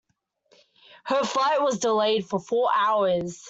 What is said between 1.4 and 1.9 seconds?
was